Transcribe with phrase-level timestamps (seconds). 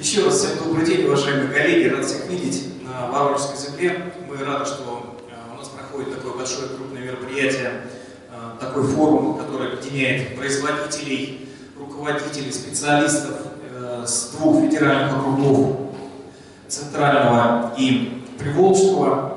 [0.00, 4.14] Еще раз всем добрый день, уважаемые коллеги, рад всех видеть на Воронежской земле.
[4.26, 7.82] Мы рады, что э, у нас проходит такое большое крупное мероприятие,
[8.30, 15.76] э, такой форум, который объединяет производителей, руководителей, специалистов э, с двух федеральных округов,
[16.66, 19.36] Центрального и Приволжского.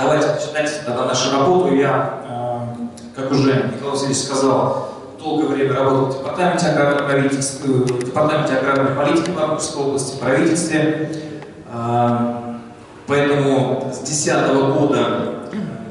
[0.00, 1.74] Давайте начинать тогда нашу работу.
[1.74, 2.74] Я,
[3.14, 4.87] как уже Николай Васильевич сказал,
[5.18, 11.10] долгое время работал в департаменте аграрной, правительства, в департаменте аграрной политики Воронежской области, правительстве.
[11.70, 12.60] А,
[13.06, 15.34] поэтому с 2010 года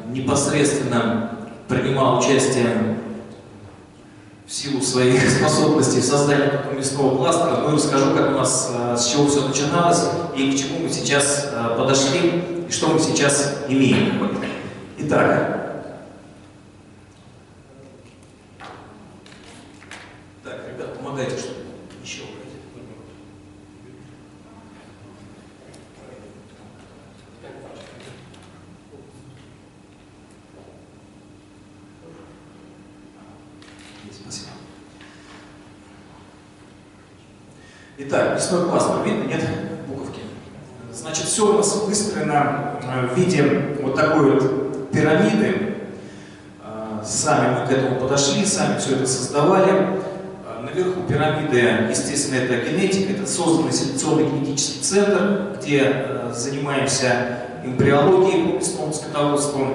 [0.10, 1.32] непосредственно
[1.68, 2.98] принимал участие
[4.46, 7.58] в силу своих способностей в создании мясного кластера.
[7.64, 10.90] Ну и расскажу, как у нас, а, с чего все начиналось и к чему мы
[10.90, 14.38] сейчас подошли и что мы сейчас имеем.
[15.00, 15.67] Итак,
[38.00, 39.42] Итак, мясной класс, видно, нет
[39.88, 40.22] буковки?
[40.94, 45.78] Значит, все у нас выстроено э, в виде вот такой вот пирамиды.
[46.64, 50.04] Э, сами мы к этому подошли, сами все это создавали.
[51.08, 58.94] Э, пирамиды, естественно, это генетика, это созданный селекционный генетический центр, где занимаемся эмбриологией по мясному
[58.94, 59.68] скотоводству.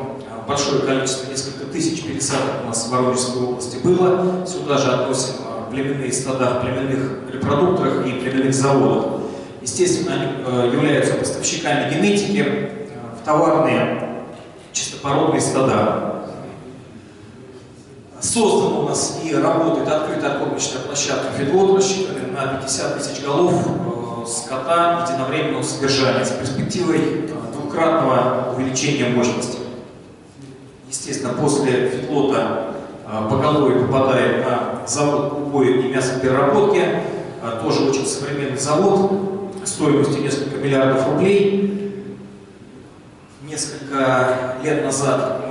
[0.47, 4.45] Большое количество, несколько тысяч пересадок у нас в Воронежской области было.
[4.47, 5.35] Сюда же относим
[5.71, 9.23] племенные стада, племенных репродукторах и племенных заводах.
[9.63, 12.87] Естественно, они э, являются поставщиками генетики э,
[13.21, 14.25] в товарные
[14.73, 16.22] чистопородные стада.
[18.23, 24.27] Создана у нас и работает открытая кормочная площадка Федлот, рассчитанная на 50 тысяч голов э,
[24.29, 29.59] скота единовременного содержания с перспективой двукратного увеличения мощности.
[30.89, 32.75] Естественно, после Федлота
[33.29, 37.03] поголовье попадает на завод по убою и мясопереработки,
[37.61, 39.11] тоже очень современный завод,
[39.65, 42.05] стоимостью несколько миллиардов рублей.
[43.43, 45.42] Несколько лет назад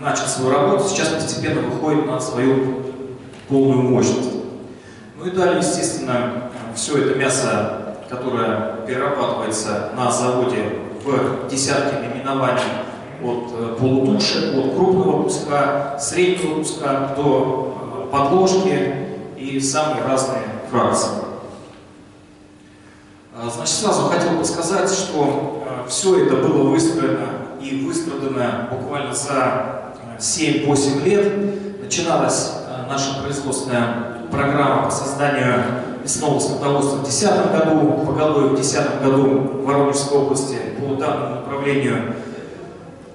[0.00, 2.82] начал свою работу, сейчас постепенно выходит на свою
[3.48, 4.30] полную мощность.
[5.18, 12.62] Ну и далее, естественно, все это мясо, которое перерабатывается на заводе в десятки наименований
[13.22, 17.76] от э, полутуши, от крупного куска, среднего куска до
[18.08, 19.06] э, подложки
[19.36, 21.10] и самые разные фракции.
[23.36, 27.26] А, значит, сразу хотел бы сказать, что э, все это было выстроено
[27.60, 29.79] и выстрадано буквально за
[30.20, 31.32] 7-8 лет.
[31.82, 32.52] Начиналась
[32.88, 35.64] наша производственная программа по созданию
[36.02, 42.14] мясного скотоводства в 2010 году, поголовье в 2010 году в Воронежской области по данному направлению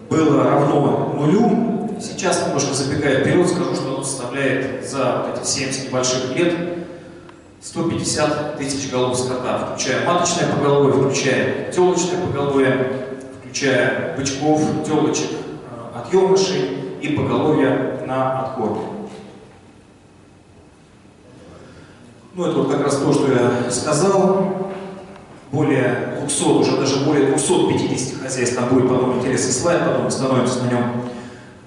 [0.10, 1.92] было равно нулю.
[2.02, 6.54] Сейчас, немножко забегая вперед, скажу, что оно составляет за вот эти 70 небольших лет
[7.62, 12.92] 150 тысяч голов скота, включая маточное поголовье, включая телочное поголовье,
[13.42, 18.82] включая бычков, телочек, э, отъемышей и поголовья на откорме.
[22.36, 24.72] Ну, это вот как раз то, что я сказал
[25.52, 30.70] более 200, уже даже более 250 хозяйств, там будет потом интересный слайд, потом остановимся на
[30.70, 30.84] нем.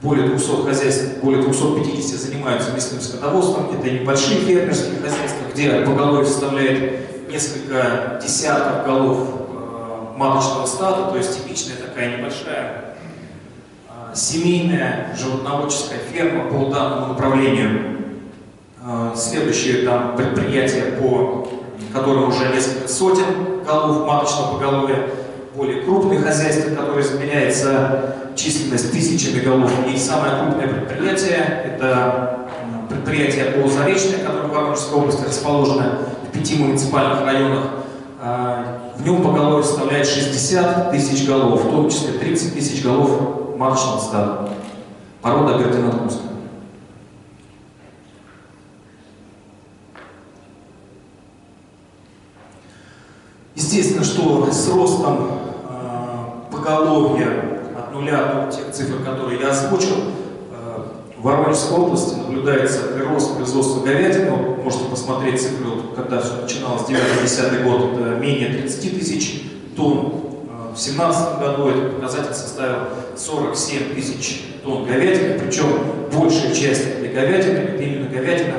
[0.02, 3.70] Более 200 хозяйств, более 250 занимаются мясным скотоводством.
[3.72, 9.18] Это небольшие фермерские хозяйства, где поголовье составляет несколько десятков голов
[9.50, 12.87] э, маточного стада, то есть типичная такая небольшая
[14.14, 17.98] семейная животноводческая ферма по данному направлению.
[18.84, 21.48] Э, следующее там предприятие, по
[21.92, 23.24] которым уже несколько сотен
[23.66, 25.10] голов маточного поголовья,
[25.54, 29.70] более крупные хозяйства, которые измеряется численность тысячами голов.
[29.92, 32.46] И самое крупное предприятие– это
[32.88, 35.98] предприятие полузаречное, которое в Воронежской области расположено
[36.28, 37.64] в пяти муниципальных районах.
[38.20, 43.98] А, в нем поголовье составляет 60 тысяч голов, в том числе 30 тысяч голов маточного
[43.98, 44.48] стада.
[45.20, 46.28] Порода Гертинатумская.
[53.56, 55.30] Естественно, что с ростом
[55.68, 59.96] э, поголовья от нуля до тех цифр, которые я озвучил,
[60.52, 60.82] э,
[61.18, 64.30] в Воронежской области наблюдается прирост производства говядины.
[64.30, 69.42] Вот можете посмотреть цифры, вот, когда все начиналось, 9-10 год, это менее 30 тысяч
[69.76, 70.12] тонн.
[70.48, 72.76] Э, в 2017 году этот показатель составил
[73.18, 75.66] 47 тысяч тонн говядины, причем
[76.12, 78.54] большая часть этой говядины, это именно говядина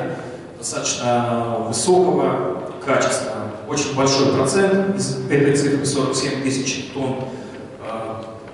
[0.58, 3.32] достаточно высокого качества,
[3.68, 7.16] очень большой процент из этой цифры 47 тысяч тонн.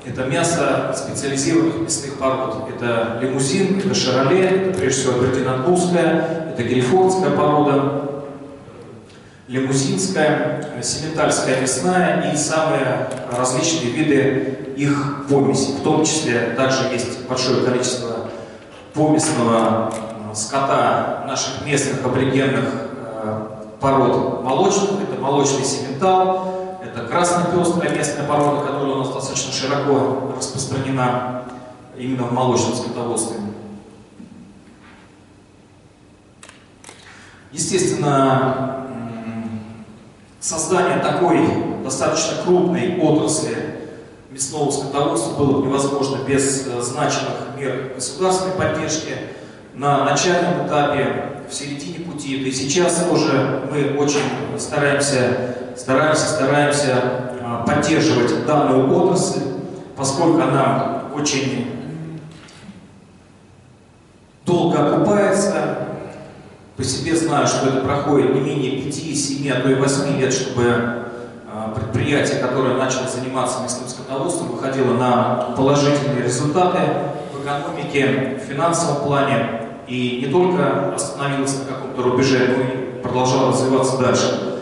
[0.06, 2.68] Это мясо специализированных мясных пород.
[2.68, 8.05] Это лимузин, это шароле, это прежде всего абердинанбургская, это грифонская порода,
[9.48, 15.72] лимузинская, сементальская мясная и самые различные виды их помеси.
[15.78, 18.30] В том числе также есть большое количество
[18.92, 19.92] помесного
[20.34, 22.64] скота наших местных аборигенных
[23.24, 23.46] э,
[23.80, 25.02] пород молочных.
[25.02, 31.44] Это молочный сементал, это краснопестрая местная порода, которая у нас достаточно широко распространена
[31.96, 33.38] именно в молочном скотоводстве.
[37.52, 38.85] Естественно,
[40.46, 41.40] создание такой
[41.82, 43.80] достаточно крупной отрасли
[44.30, 49.12] мясного скотоводства было бы невозможно без э, значимых мер государственной поддержки.
[49.74, 54.20] На начальном этапе, в середине пути, и сейчас тоже мы очень
[54.56, 56.94] стараемся, стараемся, стараемся
[57.40, 59.40] э, поддерживать данную отрасль,
[59.96, 61.72] поскольку она очень
[64.44, 65.85] долго окупается,
[66.76, 70.32] по себе знаю, что это проходит не менее 5, 7, а то и 8 лет,
[70.32, 71.06] чтобы
[71.50, 76.80] а, предприятие, которое начало заниматься мясным скотоводством, выходило на положительные результаты
[77.32, 83.52] в экономике, в финансовом плане и не только остановилось на каком-то рубеже, но и продолжало
[83.52, 84.60] развиваться дальше.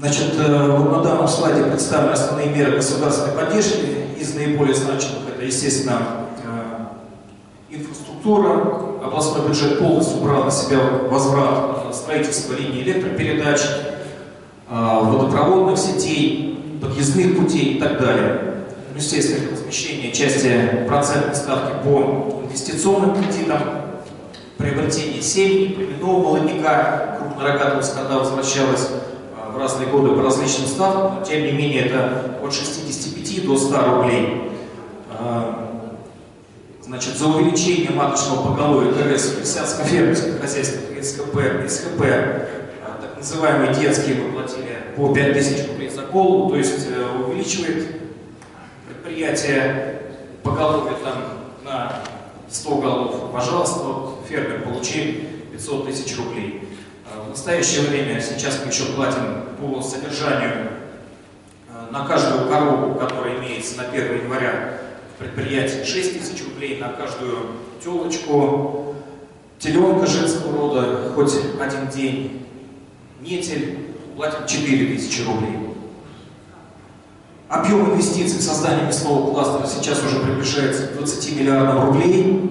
[0.00, 4.18] Значит, э, вот на данном слайде представлены основные меры государственной поддержки.
[4.18, 5.98] Из наиболее значимых это, естественно,
[6.42, 10.78] э, инфраструктура, областной бюджет полностью брал на себя
[11.10, 13.60] возврат строительства линий электропередач,
[14.68, 18.54] а, водопроводных сетей, подъездных путей и так далее.
[18.92, 23.60] Ну, естественно, размещение части процентной ставки по инвестиционным кредитам,
[24.56, 28.88] приобретение семьи, племенного молодняка, крупнорогатого скота возвращалось
[29.36, 33.56] а, в разные годы по различным ставкам, но тем не менее это от 65 до
[33.56, 34.52] 100 рублей.
[36.92, 44.16] А, Значит, за увеличение маточного поголовья КРС крестьянско-фермерских хозяйств СКП, СХП, а, так называемые детские
[44.16, 47.96] мы платили по 5000 рублей за голову, то есть э, увеличивает
[48.86, 50.02] предприятие
[50.42, 51.14] поголовье там
[51.64, 52.02] на
[52.50, 53.32] 100 голов.
[53.32, 55.14] Пожалуйста, вот фермер получил
[55.52, 56.68] 500 тысяч рублей.
[57.10, 60.68] А, в настоящее время, сейчас мы еще платим по содержанию
[61.70, 64.81] э, на каждую корову, которая имеется на 1 января
[65.22, 67.38] предприятии 6 тысяч рублей на каждую
[67.82, 68.94] телочку,
[69.58, 72.46] теленка женского рода хоть один день,
[73.20, 73.78] нетель
[74.16, 75.58] платим 4 тысячи рублей.
[77.48, 82.50] Объем инвестиций в создание мясного кластера сейчас уже приближается к 20 миллиардам рублей.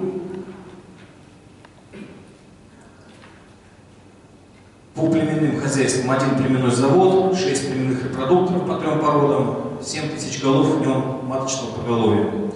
[4.93, 10.75] По племенным хозяйствам один племенной завод, 6 племенных репродукторов по трем породам, 7 тысяч голов
[10.75, 12.50] в нем маточного поголовья.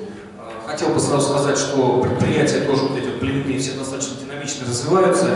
[0.76, 5.28] Хотел бы сразу сказать, что предприятия тоже вот эти вот племенные все достаточно динамично развиваются,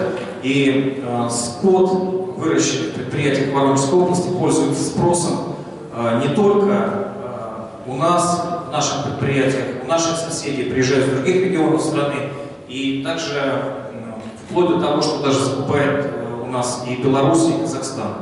[0.44, 5.56] и э, скот, выращенный в предприятиях Воронежской области, пользуется спросом
[5.96, 11.46] э, не только э, у нас, в наших предприятиях, у наших соседей, приезжают из других
[11.46, 12.32] регионов страны,
[12.68, 17.62] и также э, вплоть до того, что даже закупает э, у нас и Беларусь, и
[17.62, 18.14] Казахстан.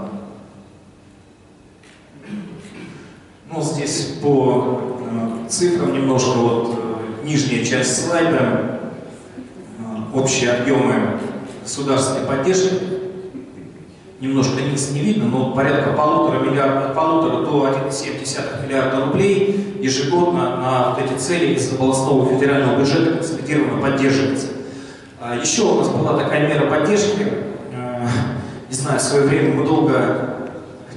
[3.52, 6.87] Ну, здесь по э, цифрам немножко вот
[7.28, 8.80] нижняя часть слайда,
[9.80, 11.20] э, общие объемы
[11.62, 12.76] государственной поддержки.
[14.22, 20.90] Немножко низ не видно, но порядка полутора миллиарда, полутора до 1,7 миллиарда рублей ежегодно на
[20.90, 24.48] вот эти цели из областного федерального бюджета консолидированно поддерживается.
[25.20, 27.28] А еще у нас была такая мера поддержки,
[27.74, 28.08] э,
[28.70, 30.48] не знаю, в свое время мы долго,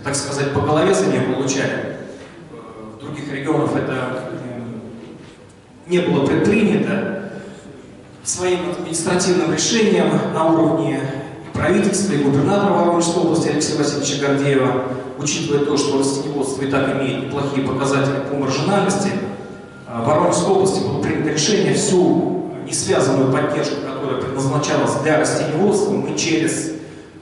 [0.04, 1.96] так сказать, по голове за нее получали.
[2.96, 4.29] В других регионах это
[5.90, 7.32] не было предпринято
[8.22, 11.00] своим административным решением на уровне
[11.52, 14.84] правительства и губернатора Воронежской области Алексея Васильевича Гордеева,
[15.18, 19.10] учитывая то, что растеневодство и так имеет неплохие показатели по маржинальности,
[19.88, 26.16] а, в Воронежской области было принято решение всю несвязанную поддержку, которая предназначалась для растеневодства, мы
[26.16, 26.72] через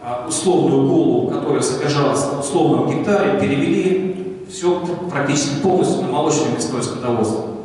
[0.02, 4.78] а, условную голову, которая содержалась на условном гектаре, перевели все
[5.10, 7.57] практически полностью на молочное мясное скотоводство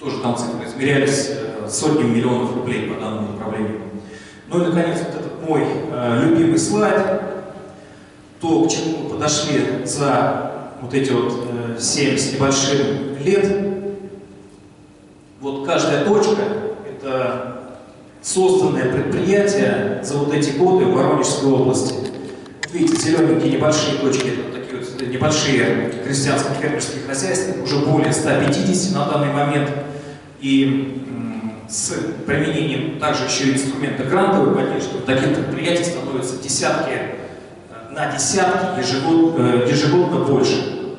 [0.00, 3.82] тоже там цифры измерялись э, сотнями миллионов рублей по данному направлению.
[4.48, 7.20] Ну и, наконец, вот этот мой э, любимый слайд,
[8.40, 11.34] то, к чему мы подошли за вот эти вот
[11.76, 13.46] э, 7 с небольшим лет.
[15.40, 16.42] Вот каждая точка–
[16.88, 17.76] это
[18.22, 21.94] созданное предприятие за вот эти годы в Воронежской области.
[22.72, 24.59] видите, зелененькие небольшие точки, это
[25.06, 29.70] небольшие крестьянские фермерские хозяйства, уже более 150 на данный момент.
[30.40, 31.00] И
[31.70, 31.94] с
[32.26, 39.70] применением также еще инструмента грантовой поддержки таких предприятий становятся десятки, э, на десятки ежегодно, э,
[39.70, 40.96] ежегодно больше.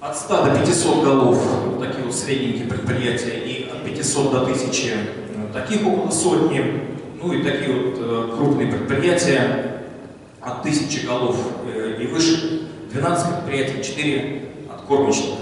[0.00, 1.42] От 100 до 500 голов
[1.80, 6.88] такие вот средненькие предприятия и от 500 до 1000 э, таких около сотни.
[7.22, 9.82] Ну и такие вот крупные предприятия
[10.40, 11.36] от 1000 голов
[12.02, 12.68] и выше.
[12.90, 15.38] 12 предприятий, 4 от кормочных.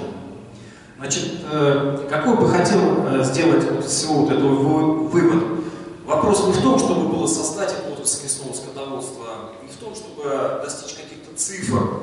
[0.99, 5.61] Значит, э, какой бы хотел э, сделать из всего вот этого вывод?
[6.05, 9.27] Вопрос не в том, чтобы было создать отрасль мясного скотоводства,
[9.63, 12.01] не в том, чтобы достичь каких-то цифр,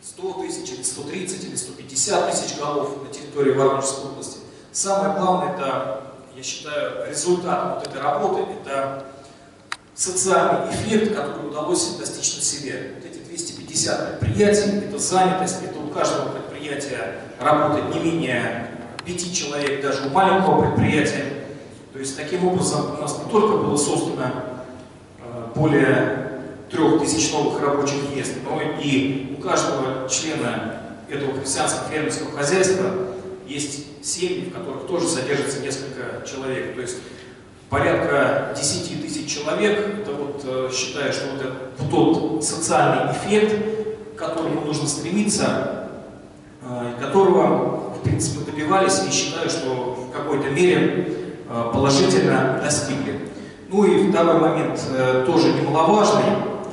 [0.00, 4.38] 100 тысяч, или 130, или 150 тысяч голов на территории Воронежской области.
[4.72, 6.04] Самое главное, это,
[6.36, 9.04] я считаю, результат вот этой работы, это
[9.94, 12.94] социальный эффект, который удалось достичь на себе.
[12.96, 18.68] Вот 250 предприятий, это занятость, это у каждого предприятия работает не менее
[19.04, 21.24] пяти человек даже у маленького предприятия.
[21.92, 24.32] То есть таким образом у нас не только было создано
[25.20, 26.40] э, более
[26.70, 32.90] трех тысяч новых рабочих мест, но и у каждого члена этого крестьянского фермерского хозяйства
[33.46, 36.74] есть семьи, в которых тоже содержится несколько человек.
[36.74, 36.98] То есть
[37.70, 44.18] порядка 10 тысяч человек, это вот э, считаю, что вот это тот социальный эффект, к
[44.18, 45.78] которому нужно стремиться,
[46.70, 51.08] Э, которого, в принципе, добивались и считаю, что в какой-то мере
[51.48, 53.30] э, положительно достигли.
[53.70, 54.80] Ну и второй момент
[55.26, 56.24] тоже немаловажный.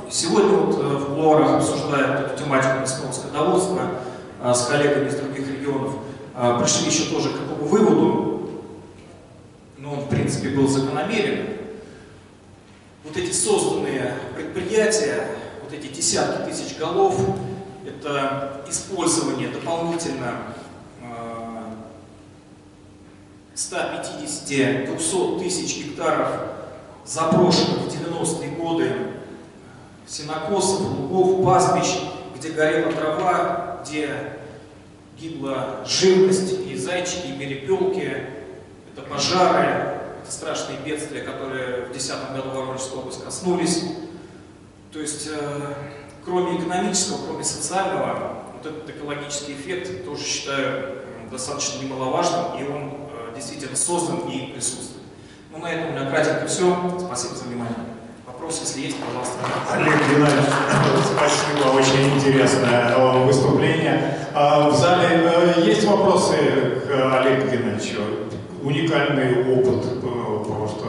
[0.10, 3.82] Сегодня вот в Кулуарах обсуждая эту тематику мясного скотоводства
[4.44, 5.92] с коллегами из других регионов,
[6.62, 8.35] пришли еще тоже к какому выводу,
[10.26, 11.50] принципе, был закономерен.
[13.04, 15.28] Вот эти созданные предприятия,
[15.62, 17.16] вот эти десятки тысяч голов,
[17.86, 20.42] это использование дополнительно
[23.56, 26.30] 150-200 тысяч гектаров
[27.06, 28.92] заброшенных в 90-е годы
[30.08, 32.00] сенокосов, лугов, пастбищ,
[32.36, 34.10] где горела трава, где
[35.20, 38.26] гибла живность, и зайчики, и перепелки,
[38.92, 39.95] это пожары,
[40.32, 43.84] страшные бедствия, которые в 2010 году Воронежской области коснулись.
[44.92, 45.74] То есть э,
[46.24, 50.96] кроме экономического, кроме социального, вот этот экологический эффект тоже считаю
[51.32, 55.04] достаточно немаловажным, и он э, действительно создан и присутствует.
[55.52, 56.76] Ну, на этом у меня кратенько все.
[57.00, 57.76] Спасибо за внимание.
[58.26, 59.36] Вопросы, если есть, пожалуйста.
[59.72, 60.46] Олег Геннадьевич,
[61.16, 64.20] спасибо, очень интересное э, выступление.
[64.34, 66.36] А в зале э, есть вопросы
[66.86, 68.02] к Олегу Геннадьевичу?
[68.66, 70.02] Уникальный опыт,
[70.48, 70.86] просто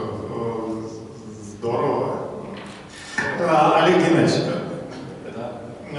[1.59, 2.17] здорово.
[3.39, 4.57] А, Олег Геннадьевич,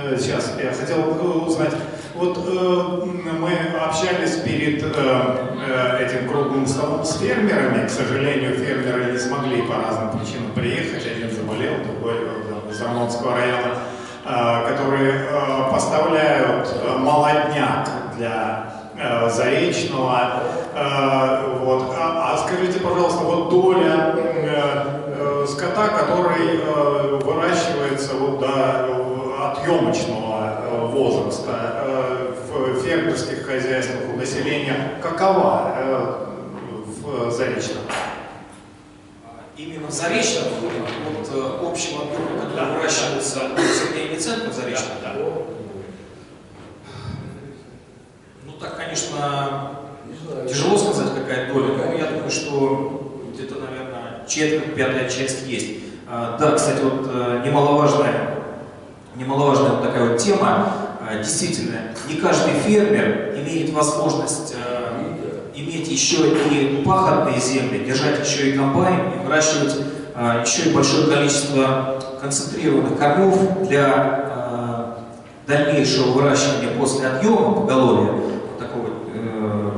[0.00, 1.74] Э, сейчас я хотел э, узнать.
[2.14, 3.04] Вот э,
[3.38, 7.86] мы общались перед э, э, этим круглым столом с фермерами.
[7.86, 11.06] К сожалению, фермеры не смогли по разным причинам приехать.
[11.06, 13.74] Один заболел, другой э, из Рамонского района,
[14.24, 16.68] э, которые э, поставляют
[16.98, 18.77] молодняк для э,
[19.30, 20.42] Заречного.
[20.74, 21.94] Э, вот.
[21.96, 28.98] А, а скажите, пожалуйста, вот доля э, э, скота, который э, выращивается вот до
[29.52, 36.14] отъемочного э, возраста э, в фермерских хозяйствах у населения какова э,
[37.02, 37.82] в Заречном?
[39.56, 40.44] Именно в Заречном,
[41.10, 42.74] вот общего объема, который да.
[42.74, 44.94] выращивается в населении центра Заречного?
[45.02, 45.20] Да, да.
[48.44, 48.76] Ну так,
[49.18, 55.78] конечно, тяжело сказать, какая доля, но я думаю, что где-то, наверное, четверть, пятая часть есть.
[56.10, 57.06] А, да, кстати, вот
[57.44, 58.38] немаловажная
[59.18, 60.72] немаловажная вот такая вот тема.
[61.00, 65.14] А, действительно, не каждый фермер имеет возможность э,
[65.54, 69.76] иметь еще и пахотные земли, держать еще и комбайн и выращивать
[70.14, 74.94] э, еще и большое количество концентрированных кормов для
[75.46, 78.37] э, дальнейшего выращивания после отъема поголовья, э,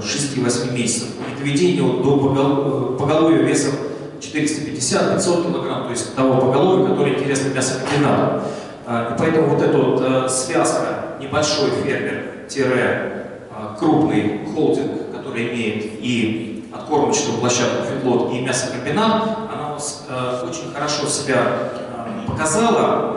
[0.01, 3.75] 6-8 месяцев, и доведения вот до поголовья весом
[4.21, 8.43] 450-500 килограмм, то есть того поголовья, которое интересно мясокомбинату.
[8.87, 17.39] А, и поэтому вот эта вот э, связка небольшой фермер-крупный холдинг, который имеет и откормочную
[17.39, 23.17] площадку фидлот и мясокомбинат, она э, очень хорошо себя э, показала.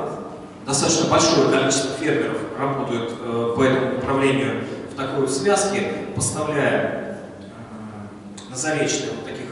[0.65, 3.11] Достаточно большое количество фермеров работают
[3.55, 4.63] по этому направлению
[4.93, 7.19] в такой связке, поставляя
[8.49, 9.49] на заречные вот таких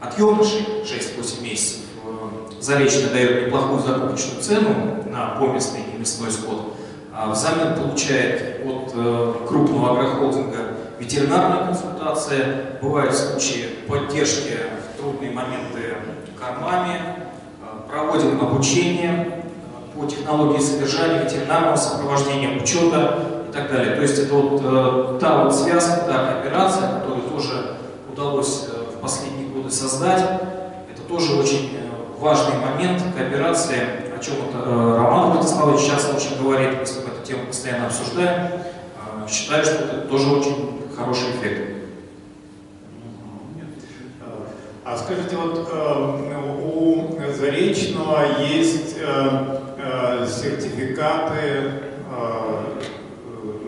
[0.00, 1.84] отъемышей 6-8 месяцев
[2.64, 6.74] Заречный дает неплохую закупочную цену на поместный и мясной скот,
[7.12, 12.42] а взамен получает от э, крупного агрохолдинга ветеринарные консультации,
[12.80, 14.56] бывают случаи поддержки
[14.94, 15.96] в трудные моменты
[16.40, 23.94] кормами, э, проводим обучение э, по технологии содержания, ветеринарного сопровождения, учета так далее.
[23.94, 27.76] То есть это вот э, та вот связка, та кооперация, которую тоже
[28.12, 30.22] удалось э, в последние годы создать.
[30.92, 33.78] Это тоже очень э, важный момент кооперации,
[34.14, 37.86] о чем это э, Роман Владиславович часто очень говорит, мы с ним эту тему постоянно
[37.86, 38.50] обсуждаем.
[39.28, 41.70] Считаю, что это тоже очень хороший эффект.
[44.84, 45.66] А скажите, вот
[46.62, 48.96] у Заречного есть
[50.26, 51.93] сертификаты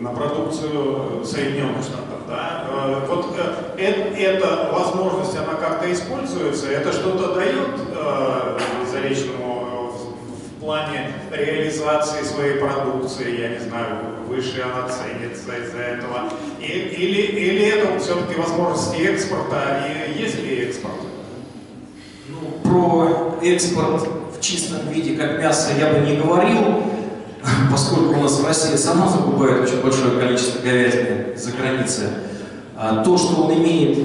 [0.07, 2.21] на продукцию Соединенных Штатов?
[2.27, 2.65] Да?
[2.69, 8.59] Э, вот э, эта возможность, она как-то используется, это что-то дает э,
[8.91, 13.97] Заречному в плане реализации своей продукции, я не знаю,
[14.27, 20.95] выше она ценится из-за этого, или, или это все-таки возможности экспорта, и есть ли экспорт?
[22.27, 26.83] Ну, про экспорт в чистом виде, как мясо, я бы не говорил,
[27.71, 32.07] поскольку у нас в России сама закупает очень большое количество говядины за границей,
[32.75, 33.97] а то, что он имеет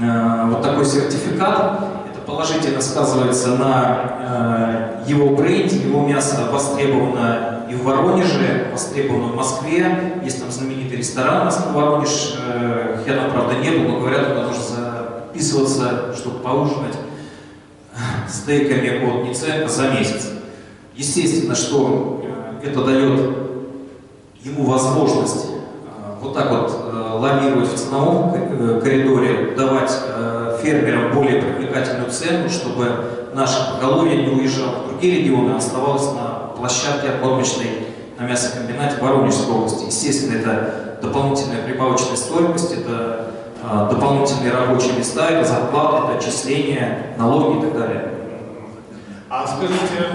[0.00, 7.74] э, вот такой сертификат, это положительно сказывается на э, его бренде, его мясо востребовано и
[7.74, 13.54] в Воронеже, востребовано в Москве, есть там знаменитый ресторан на Воронеж, э, я там, правда,
[13.54, 14.62] не был, но говорят, туда нужно
[15.32, 16.96] записываться, чтобы поужинать
[18.28, 20.30] стейками от Ниценко за месяц.
[20.94, 22.11] Естественно, что
[22.62, 23.20] это дает
[24.42, 29.92] ему возможность э, вот так вот э, лавировать в ценовом э, коридоре, давать
[30.62, 32.86] фермерам более привлекательную цену, чтобы
[33.34, 37.88] наше поголовье не уезжало в другие регионы, а оставалось на площадке откормочной
[38.18, 39.86] на мясокомбинате Воронежской области.
[39.86, 43.32] Естественно, это дополнительная прибавочная стоимость, это
[43.90, 48.08] дополнительные рабочие места, это зарплаты, это отчисления, налоги и так далее.
[49.28, 50.10] А скажите,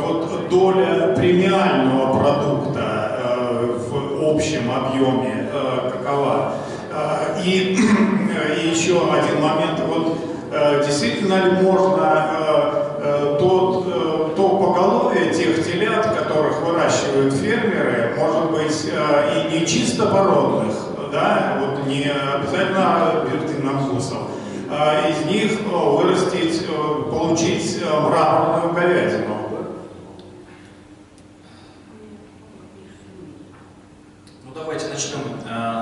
[0.00, 6.54] вот доля премиального продукта э, в общем объеме э, какова?
[6.90, 7.76] Э, и,
[8.62, 9.80] и еще один момент.
[9.86, 10.18] Вот
[10.86, 19.66] действительно ли можно тот, то поголовье тех телят, которых выращивают фермеры, может быть и не
[19.66, 20.74] чисто породных,
[21.10, 24.18] да, вот не обязательно бертинокусов,
[24.70, 26.66] а из них вырастить,
[27.10, 29.42] получить мраморную говядину.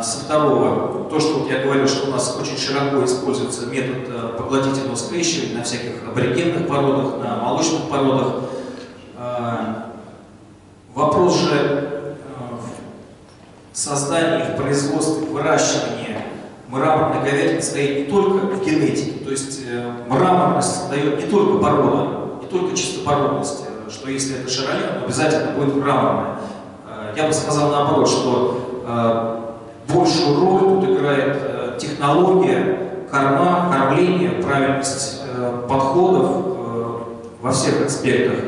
[0.02, 4.28] со второго, то, что вот я говорил, что у нас очень широко используется метод э,
[4.38, 8.34] поглотительного скрещивания на всяких аборигенных породах, на молочных породах.
[9.18, 9.74] Э,
[10.94, 12.16] вопрос же э,
[13.72, 16.18] в создании, в производстве, выращивании
[16.68, 19.60] мраморной говядины стоит не только в генетике, то есть
[20.06, 26.36] мраморность дает не только порода, не только чистопородность, что если это широлен, обязательно будет мраморная.
[27.16, 28.70] Я бы сказал наоборот, что
[29.92, 31.49] большую роль тут играет э,
[31.80, 32.78] технология,
[33.10, 36.98] корма, кормление, правильность э, подходов э,
[37.40, 38.38] во всех аспектах.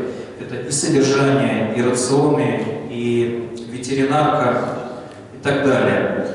[0.40, 4.58] Это и содержание, и рационы, и ветеринарка,
[5.34, 6.26] и так далее.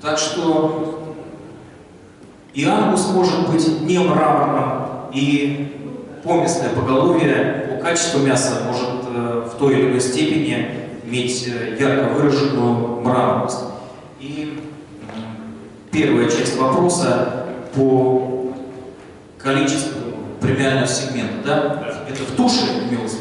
[0.00, 1.16] Так что
[2.52, 5.76] и ангус может быть не мраморным, и
[6.22, 9.04] поместное поголовье по качеству мяса может
[9.54, 13.60] в той или иной степени иметь э, ярко выраженную мраморность.
[14.20, 14.58] И
[15.94, 18.50] первая часть вопроса по
[19.38, 20.00] количеству
[20.40, 21.94] премиального сегмента, да?
[22.08, 23.20] Это в туше имелось?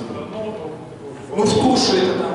[1.35, 2.29] Ну, в туше это там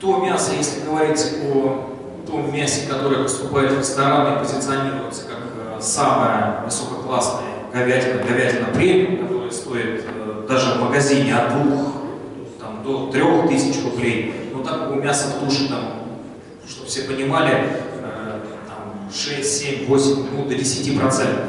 [0.00, 1.20] то мясо, если говорить
[1.52, 1.90] о
[2.26, 9.26] том мясе, которое поступает в рестораны и позиционируется как э, самая высококлассная говядина, говядина премиум,
[9.26, 11.92] которая стоит э, даже в магазине от двух
[12.60, 15.84] там, до трех тысяч рублей, такого мяса в туше, там,
[16.66, 17.83] чтобы все понимали,
[19.14, 21.44] 6, 7, 8, ну, до 10 процентов.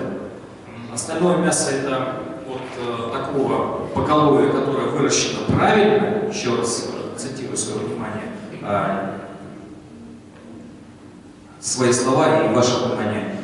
[0.94, 2.16] Остальное мясо это
[2.48, 9.18] вот э, такого поголовья, которое выращено правильно, еще раз акцентирую свое внимание, э,
[11.60, 13.36] свои слова и ваше внимание,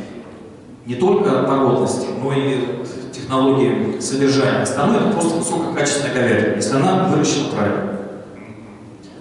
[0.86, 4.64] не только породности, но и технологии содержания.
[4.64, 7.98] Остальное это просто высококачественная говядина, если она выращена правильно.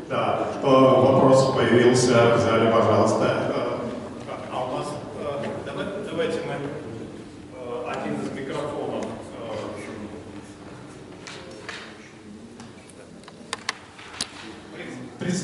[0.08, 3.54] Да, вопрос появился в зале, пожалуйста.
[4.52, 4.88] А у нас,
[6.10, 6.54] давайте мы
[7.88, 9.06] один из микрофонов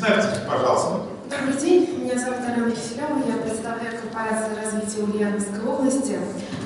[0.06, 1.00] Представьтесь, пожалуйста.
[1.28, 6.20] Добрый день, меня зовут Алена Киселева, я представляю корпорацию развития Ульяновской области.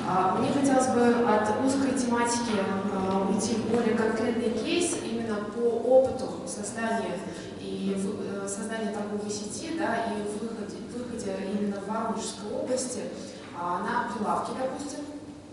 [0.07, 2.61] А, мне хотелось бы от узкой тематики
[2.93, 7.17] а, уйти в более конкретный кейс именно по опыту создания
[7.59, 13.01] и э, создания торговой сети да, и выходе, выходе именно в Воронежской области
[13.59, 14.99] а, на прилавки, допустим.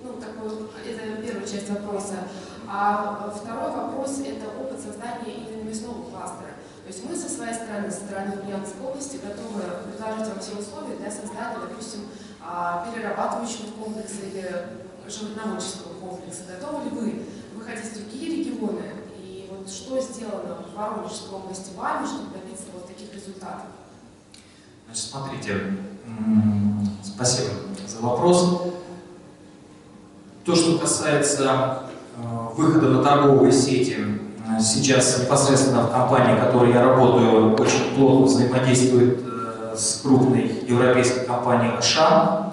[0.05, 2.29] Ну, такой, это первая часть вопроса.
[2.71, 6.58] А второй вопрос– это опыт создания именно мясного кластера.
[6.89, 9.61] То есть мы со своей стороны, со стороны Ульяновской области, готовы
[9.93, 12.09] предложить вам все условия для создания, допустим,
[12.43, 14.69] а, перерабатывающего комплекса или
[15.07, 16.45] животноводческого комплекса.
[16.49, 17.23] Готовы ли вы
[17.55, 18.85] выходить в другие регионы?
[19.19, 23.67] И вот что сделано в Воронежской области вами, чтобы добиться вот таких результатов?
[24.87, 25.61] Значит, смотрите,
[27.05, 27.51] спасибо
[27.87, 28.63] за вопрос.
[30.43, 31.83] То, что касается
[32.17, 34.18] э, выхода на торговые сети
[34.61, 41.27] сейчас непосредственно в компании, в которой я работаю, очень плотно взаимодействует э, с крупной европейской
[41.27, 42.53] компанией Ашан.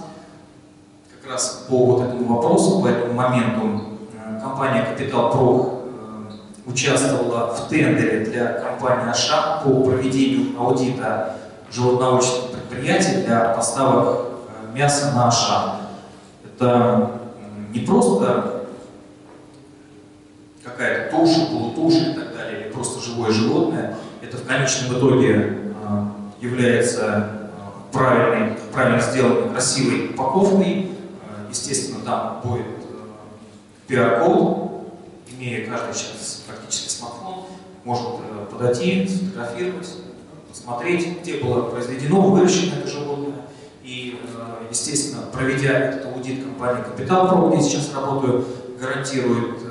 [1.22, 3.82] Как раз по вот этому вопросу, по этому моменту,
[4.14, 5.84] э, компания Capital Pro
[6.30, 11.36] э, участвовала в тендере для компании Ашан по проведению аудита
[11.72, 14.26] животноводческих предприятий для поставок
[14.74, 15.72] мяса на Ашан.
[16.44, 17.12] Это
[17.74, 18.55] не просто
[20.76, 26.12] какая-то туша, полутуша и так далее, или просто живое животное, это в конечном итоге а,
[26.42, 30.92] является а, правильной, правильно сделанной, красивой упаковкой.
[31.24, 32.66] А, естественно, там будет
[33.88, 34.92] QR-код,
[35.32, 37.46] имея каждый сейчас практически смартфон,
[37.86, 38.08] может
[38.52, 39.90] подойти, сфотографировать,
[40.50, 43.36] посмотреть, где было произведено, выращено это животное.
[43.84, 44.20] И,
[44.72, 48.44] естественно, проведя этот аудит компании Capital Pro, где сейчас работаю,
[48.80, 49.65] гарантирует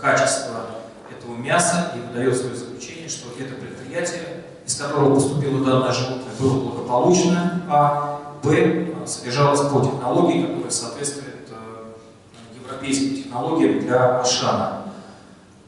[0.00, 0.66] качество
[1.10, 6.60] этого мяса и выдает свое заключение, что это предприятие, из которого поступило данное животное, было
[6.60, 14.82] благополучно, а Б содержалось по технологии, которая соответствует э, европейским технологиям для Ашана.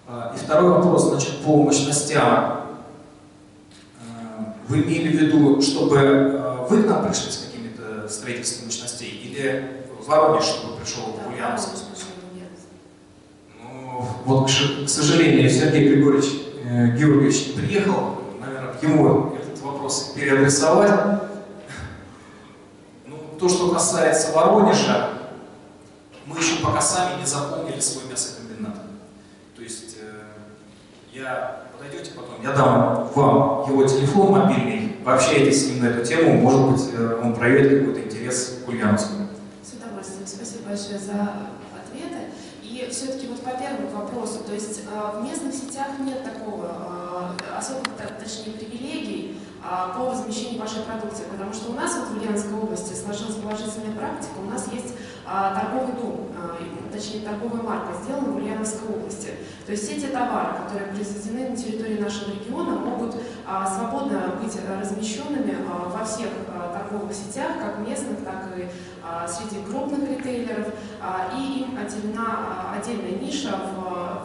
[0.08, 2.64] Э, и второй вопрос, значит, по мощностям.
[4.00, 9.84] Э, вы имели в виду, чтобы вы к нам пришли с какими-то строительствами мощностей, или
[10.00, 11.87] в Воронеж, чтобы пришел в Ульяновск?
[14.24, 16.30] Вот, к сожалению, Сергей Григорьевич
[16.64, 18.18] э, Георгиевич не приехал.
[18.40, 21.22] Наверное, ему этот вопрос переадресовать.
[23.06, 25.10] Ну, то, что касается Воронежа,
[26.26, 28.76] мы еще пока сами не заполнили свой мясокомбинат.
[29.56, 35.82] То есть э, я подойдете потом, я дам вам его телефон мобильный, пообщайтесь с ним
[35.82, 39.14] на эту тему, может быть, э, он проявит какой-то интерес к Ульяновску.
[39.64, 40.26] С удовольствием.
[40.26, 41.30] Спасибо большое за
[42.90, 47.80] все-таки вот по первому вопросу, то есть э, в местных сетях нет такого, э, особо,
[48.18, 52.94] точнее, привилегий э, по размещению вашей продукции, потому что у нас вот в Ульяновской области
[52.94, 56.28] сложилась положительная практика, у нас есть торговый дом,
[56.90, 59.34] точнее торговая марка, сделана в Ульяновской области.
[59.66, 63.16] То есть все те товары, которые произведены на территории нашего региона, могут
[63.66, 66.28] свободно быть размещенными во всех
[66.72, 68.68] торговых сетях, как местных, так и
[69.26, 70.66] среди крупных ритейлеров,
[71.34, 73.58] и им отделена отдельная ниша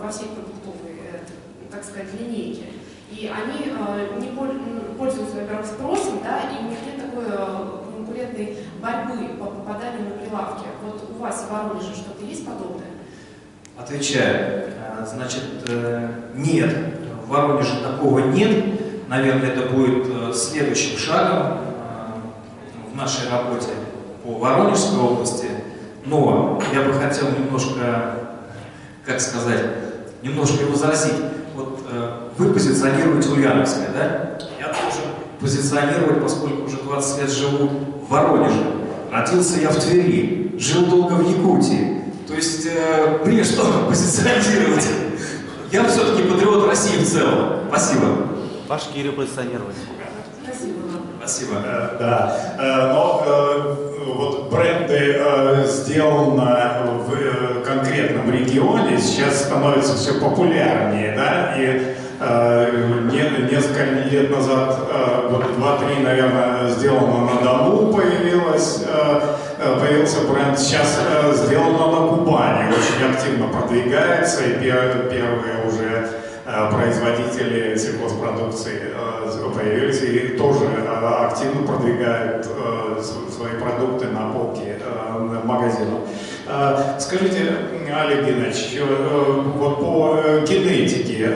[0.01, 1.19] во всей продуктовой, э,
[1.71, 2.65] так сказать, линейке.
[3.09, 3.71] И они
[4.19, 10.09] не пользуются, во-первых, спросом, да, и у них нет такой э, конкурентной борьбы по попаданию
[10.09, 10.65] на прилавки.
[10.83, 12.87] Вот у вас в Воронеже что-то есть подобное?
[13.77, 14.73] Отвечаю.
[14.77, 15.43] Э, значит,
[16.35, 16.75] нет,
[17.25, 18.82] в Воронеже такого нет.
[19.13, 21.59] Наверное, это будет следующим шагом
[22.91, 23.67] в нашей работе
[24.23, 25.45] по Воронежской области,
[26.03, 28.15] но я бы хотел немножко,
[29.05, 29.65] как сказать,
[30.23, 31.13] немножко возразить.
[31.53, 34.39] Вот э, вы позиционируете Ульяновское, да?
[34.59, 35.03] Я должен
[35.39, 38.63] позиционировать, поскольку уже 20 лет живу в Воронеже.
[39.11, 42.01] Родился я в Твери, жил долго в Якутии.
[42.27, 44.87] То есть э, мне что позиционировать?
[45.71, 47.59] Я все-таки патриот России в целом.
[47.69, 48.32] Спасибо.
[48.67, 49.75] Башкирию позиционировать.
[51.19, 51.61] Спасибо.
[51.65, 52.37] Э, да.
[52.59, 53.75] Э, но э,
[54.13, 55.21] вот бренды
[55.65, 56.51] сделаны
[57.07, 61.95] в конкретном регионе сейчас становятся все популярнее, да, и
[63.51, 64.77] несколько лет назад,
[65.29, 68.85] вот два-три, наверное, сделано на Дону появилось,
[69.57, 71.01] появился бренд, сейчас
[71.33, 76.09] сделано на Кубани, очень активно продвигается, и первые уже
[76.45, 78.93] производители сельхозпродукции
[79.53, 86.01] появились и тоже э, активно продвигают э, свои продукты на полке э, магазинов.
[86.99, 87.55] Скажите,
[87.95, 88.77] Олег Геннадьевич,
[89.55, 91.29] вот по генетике,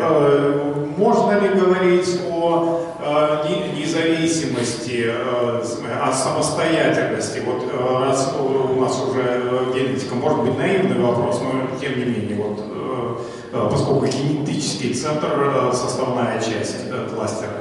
[0.97, 2.87] можно ли говорить о
[3.77, 5.63] независимости, э,
[6.03, 7.41] от самостоятельности.
[7.45, 12.35] Вот э, раз у нас уже генетика, может быть, наивный вопрос, но тем не менее,
[12.35, 12.59] вот,
[13.51, 17.51] поскольку генетический центр– составная часть кластера.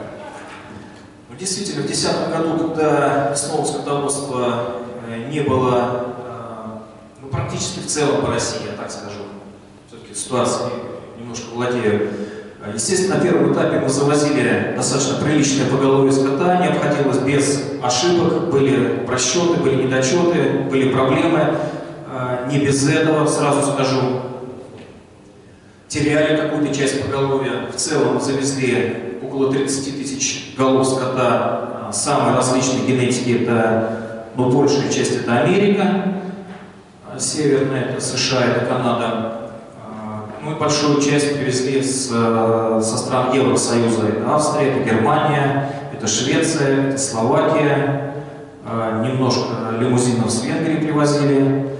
[1.28, 4.64] Ну, действительно, в 2010 году, когда снова скотоводства
[5.30, 6.14] не было
[7.22, 9.20] ну, практически в целом по России, я так скажу,
[9.88, 10.70] все-таки ситуация
[11.18, 12.10] немножко владею.
[12.74, 19.04] Естественно, на первом этапе мы завозили достаточно приличное поголовье скота, не обходилось без ошибок, были
[19.06, 21.58] просчеты, были недочеты, были проблемы.
[22.50, 24.22] Не без этого, сразу скажу,
[25.88, 27.66] теряли какую-то часть поголовья.
[27.72, 33.42] В целом завезли около 30 тысяч голов скота самой различной генетики.
[33.42, 36.14] Это, ну, большая часть это Америка,
[37.18, 39.32] северная это США, это Канада.
[40.42, 44.08] Мы большую часть привезли с, со стран Евросоюза.
[44.08, 48.14] Это Австрия, это Германия, это Швеция, это Словакия.
[49.02, 51.75] Немножко лимузинов с Венгрии привозили.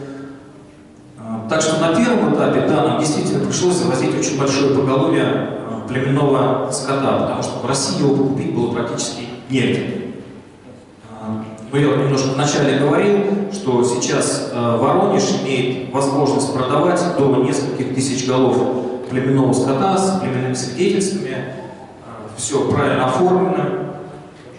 [1.46, 5.50] Э, так что на первом этапе, да, нам действительно пришлось завозить очень большое поголовье
[5.88, 10.06] племенного скота, потому что в России его купить было практически негде.
[11.72, 13.18] Но я вот немножко вначале говорил,
[13.52, 18.56] что сейчас э, Воронеж имеет возможность продавать до нескольких тысяч голов
[19.10, 21.34] племенного скота с племенными свидетельствами.
[21.34, 23.64] Э, все правильно оформлено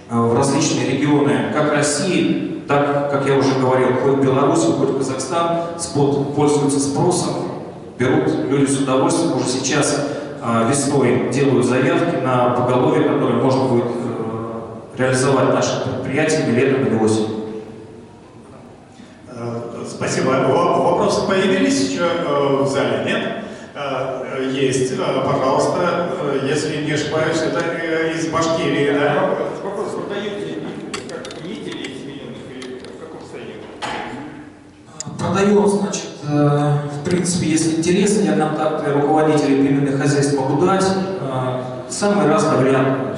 [0.10, 5.80] э, в различные регионы, как России, так, как я уже говорил, хоть Беларусь, хоть Казахстан,
[5.80, 7.34] спот пользуются спросом,
[7.98, 9.38] берут люди с удовольствием.
[9.38, 10.06] Уже сейчас
[10.42, 13.86] э, весной делают заявки на поголовье, которое можно будет
[14.98, 17.38] реализовать наши предприятия летом или осенью.
[19.30, 20.30] Э, спасибо.
[20.30, 23.04] Вопросы появились еще э, в зале?
[23.06, 23.44] Нет?
[23.76, 24.94] Э, есть.
[24.98, 26.10] Пожалуйста,
[26.44, 27.60] если не ошибаюсь, это
[28.16, 29.30] из Башкирии, да?
[29.64, 30.60] Вопрос, продаете
[31.08, 33.62] как нители измененных или в каком состоянии?
[35.28, 40.86] Продаем, значит, в принципе, если интересно, я контакты руководителей племенных хозяйств могу дать.
[41.90, 43.18] Самые разные варианты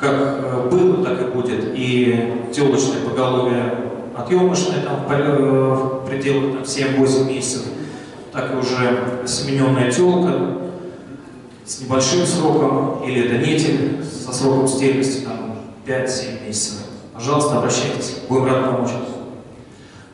[0.00, 3.74] как э, было, так и будет, и телочное поголовье
[4.16, 7.62] отъемышное там, в пределах там, 7-8 месяцев,
[8.32, 10.32] так и уже семененная телка
[11.66, 16.78] с небольшим сроком, или это нетель со сроком стельности там, 5-7 месяцев.
[17.14, 18.90] Пожалуйста, обращайтесь, будем рады помочь.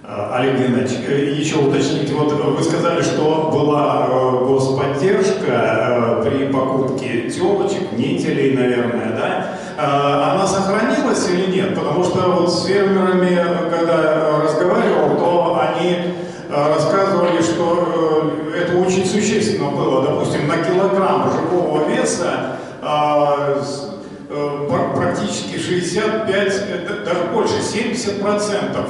[0.09, 4.07] Э, Олег Геннадьевич, э, еще уточните, вот вы сказали, что была
[4.47, 9.57] господдержка при покупке телочек, нетелей, наверное, да?
[9.79, 11.75] А, она сохранилась или нет?
[11.75, 16.14] Потому что вот с фермерами, когда разговаривал, то они
[16.51, 20.03] а, рассказывали, что э, это очень существенно было.
[20.03, 23.59] Допустим, на килограмм живого веса а,
[24.31, 28.87] э, практически 65, э, даже больше, 70 процентов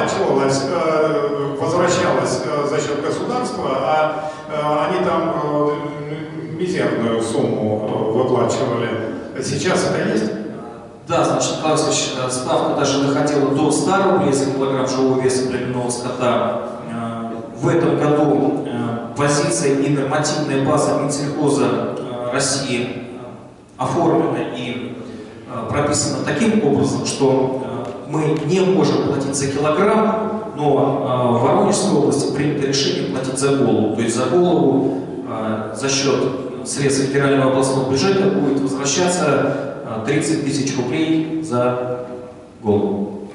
[0.00, 0.62] оплачивалось,
[1.58, 3.70] возвращалось за счет государства,
[4.48, 5.34] а они там
[6.58, 9.10] мизерную сумму выплачивали.
[9.42, 10.30] Сейчас это есть?
[11.08, 16.62] Да, значит, э, ставка даже доходила до 100 рублей за килограмм живого веса племенного скота.
[16.88, 21.96] Э, в этом году э, позиция и нормативная база Минсельхоза
[22.32, 23.08] России
[23.76, 24.96] оформлена и
[25.68, 27.59] прописана таким образом, что
[28.10, 33.96] мы не можем платить за килограмм, но в Воронежской области принято решение платить за голову.
[33.96, 35.00] То есть за голову
[35.74, 36.20] за счет
[36.64, 39.70] средств федерального областного бюджета будет возвращаться
[40.06, 42.06] 30 тысяч рублей за
[42.62, 43.28] голову.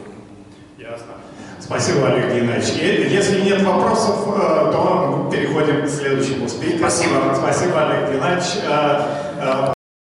[0.78, 1.14] Ясно.
[1.60, 2.76] Спасибо, Олег Геннадьевич.
[3.12, 6.80] Если нет вопросов, э, то переходим к следующему спикеру.
[6.80, 7.36] Спасибо.
[7.36, 8.64] Спасибо, Олег Геннадьевич.
[8.68, 9.74] Э,